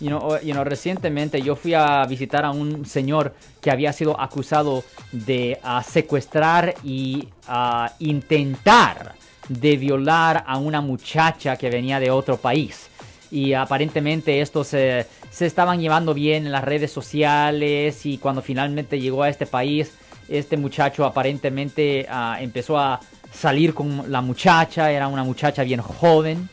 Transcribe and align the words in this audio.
You 0.00 0.08
know, 0.08 0.40
you 0.40 0.52
know, 0.52 0.64
recientemente 0.64 1.42
yo 1.42 1.54
fui 1.56 1.74
a 1.74 2.04
visitar 2.06 2.44
a 2.44 2.50
un 2.50 2.86
señor 2.86 3.34
que 3.60 3.70
había 3.70 3.92
sido 3.92 4.18
acusado 4.18 4.82
de 5.12 5.58
uh, 5.62 5.82
secuestrar 5.82 6.74
y 6.82 7.28
uh, 7.48 7.90
intentar 7.98 9.14
de 9.48 9.76
violar 9.76 10.44
a 10.46 10.56
una 10.56 10.80
muchacha 10.80 11.56
que 11.56 11.68
venía 11.68 12.00
de 12.00 12.10
otro 12.10 12.38
país. 12.38 12.88
Y 13.30 13.52
aparentemente 13.52 14.40
estos 14.40 14.68
se, 14.68 15.06
se 15.30 15.46
estaban 15.46 15.80
llevando 15.80 16.14
bien 16.14 16.46
en 16.46 16.52
las 16.52 16.64
redes 16.64 16.90
sociales 16.90 18.06
y 18.06 18.18
cuando 18.18 18.42
finalmente 18.42 18.98
llegó 18.98 19.22
a 19.22 19.28
este 19.28 19.46
país, 19.46 19.92
este 20.28 20.56
muchacho 20.56 21.04
aparentemente 21.04 22.06
uh, 22.08 22.40
empezó 22.40 22.78
a 22.78 23.00
salir 23.32 23.74
con 23.74 24.10
la 24.10 24.20
muchacha, 24.20 24.90
era 24.90 25.08
una 25.08 25.24
muchacha 25.24 25.62
bien 25.62 25.80
joven. 25.80 26.48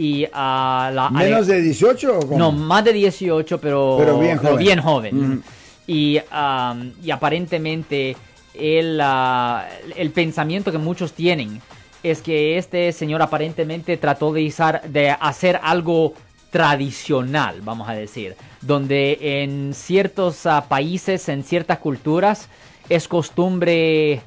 Y 0.00 0.24
uh, 0.26 0.28
la 0.32 1.10
¿Menos 1.12 1.48
de 1.48 1.60
18 1.60 2.18
o 2.18 2.20
cómo? 2.20 2.38
No, 2.38 2.52
más 2.52 2.84
de 2.84 2.92
18, 2.92 3.60
pero, 3.60 3.96
Pero 3.98 4.18
bien 4.20 4.38
joven. 4.38 4.56
bien 4.58 4.80
joven. 4.80 5.32
Ujú. 5.32 5.42
y, 5.88 6.18
um, 6.32 6.92
y 7.02 7.10
aparentemente 7.10 8.16
el, 8.54 9.00
uh, 9.02 9.58
el 9.96 10.10
pensamiento 10.12 10.70
que 10.70 10.78
muchos 10.78 11.12
tienen 11.14 11.60
es 12.04 12.22
que 12.22 12.58
este 12.58 12.92
señor 12.92 13.22
aparentemente 13.22 13.96
trató 13.96 14.32
de, 14.32 14.42
izar- 14.42 14.82
de 14.82 15.10
hacer 15.10 15.58
algo 15.64 16.14
tradicional, 16.50 17.60
vamos 17.62 17.88
a 17.88 17.92
decir, 17.94 18.36
donde 18.60 19.18
en 19.42 19.74
ciertos 19.74 20.46
uh, 20.46 20.62
países, 20.68 21.28
en 21.28 21.42
ciertas 21.42 21.78
culturas, 21.78 22.48
es 22.88 23.08
costumbre 23.08 24.20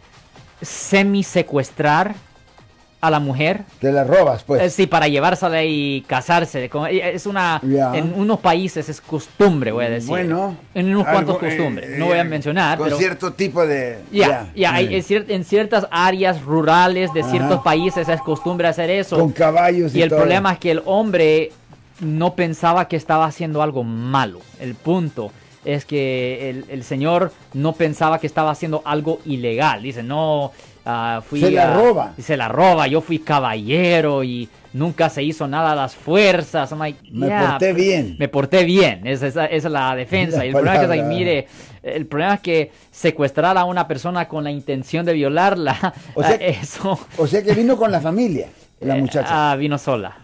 semi-secuestrar 0.62 2.14
a 3.02 3.10
la 3.10 3.20
mujer 3.20 3.62
Te 3.80 3.92
la 3.92 4.04
robas, 4.04 4.44
pues. 4.44 4.62
eh, 4.62 4.70
Sí, 4.70 4.86
para 4.86 5.08
llevársela 5.08 5.64
y 5.64 6.02
casarse. 6.08 6.66
Eh, 6.66 7.12
Es 7.16 7.26
una. 7.26 7.60
En 7.94 8.14
unos 8.16 8.40
países 8.40 8.88
es 8.90 9.02
costumbre, 9.02 9.72
voy 9.72 9.86
a 9.86 9.90
decir. 9.90 10.08
Bueno. 10.10 10.56
En 10.76 10.88
unos 10.94 11.06
cuantos 11.08 11.36
algo, 11.36 11.48
eh, 11.48 11.50
costumbres. 11.58 11.90
eh, 11.90 11.96
no 11.98 12.06
voy 12.06 12.20
a 12.20 12.24
mencionar, 12.24 12.78
Con 12.78 12.86
pero. 12.86 12.98
cierto 12.98 13.34
tipo 13.34 13.66
de... 13.66 14.00
Ya, 14.12 14.48
hay- 14.72 14.88
Mm. 14.90 14.94
en, 14.94 15.02
cier- 15.04 15.26
en 15.30 15.44
ciertas 15.44 15.88
áreas 15.90 16.44
rurales 16.44 17.12
de 17.14 17.24
ciertos 17.24 17.54
Ajá. 17.56 17.64
países 17.64 18.08
es 18.08 18.22
costumbre 18.22 18.68
hacer 18.68 18.90
eso. 18.92 19.18
Con 19.18 19.32
caballos 19.32 19.96
y, 19.96 20.00
y 20.00 20.02
el 20.04 20.10
todo. 20.10 20.20
problema 20.20 20.54
es 20.54 20.60
que 20.60 20.72
el 20.72 20.82
hombre 20.86 21.52
no 22.02 22.36
pensaba 22.36 22.88
que 22.88 22.96
estaba 22.98 23.26
haciendo 23.26 23.62
algo 23.62 23.84
malo. 23.84 24.40
El 24.60 24.76
punto 24.76 25.32
es 25.66 25.86
que 25.86 26.50
el, 26.50 26.66
el 26.70 26.84
señor 26.84 27.32
no 27.54 27.74
pensaba 27.74 28.20
que 28.20 28.28
estaba 28.28 28.52
haciendo 28.52 28.82
algo 28.86 29.20
ilegal. 29.26 29.84
Dice, 29.84 30.02
no, 30.04 30.52
ah, 30.86 31.22
fui... 31.28 31.40
Se 31.42 31.52
la 31.52 31.74
a- 31.74 31.78
roba. 31.78 32.14
Se 32.20 32.36
la 32.38 32.48
roba, 32.48 32.88
yo 32.88 33.02
fui 33.02 33.20
caballero 33.20 34.24
y 34.24 34.50
nunca 34.74 35.10
se 35.10 35.22
hizo 35.24 35.48
nada 35.48 35.74
a 35.74 35.76
las 35.76 35.96
fuerzas. 35.96 36.72
I'm 36.72 36.80
like, 36.80 37.00
Me 37.12 37.28
"Yeah, 37.28 37.50
porté 37.52 37.74
bien. 37.74 38.16
Me 38.20 38.28
porté 38.28 38.64
bien, 38.64 39.06
esa, 39.06 39.28
esa- 39.28 39.46
esa 39.46 39.68
es 39.68 39.72
la 39.72 39.96
defensa. 39.96 40.38
La 40.38 40.46
y 40.46 40.48
el 40.50 40.54
problema 40.54 40.84
es 40.84 40.90
que, 41.02 41.04
mire, 41.08 41.48
el 41.84 42.06
problema 42.08 42.34
es 42.36 42.40
que 42.42 42.72
secuestrar 42.90 43.58
a 43.58 43.66
una 43.66 43.88
persona 43.88 44.28
con 44.28 44.44
la 44.44 44.52
intención 44.52 45.06
de 45.06 45.14
violarla, 45.14 45.94
O 46.16 46.24
sea- 46.24 46.36
eso... 46.40 47.00
O 47.18 47.28
sea 47.28 47.44
que 47.44 47.54
vino 47.54 47.78
con 47.78 47.92
la 47.92 48.02
familia, 48.02 48.48
la 48.80 48.98
eh, 48.98 49.02
muchacha. 49.02 49.52
ah, 49.52 49.56
vino 49.56 49.78
sola. 49.78 50.18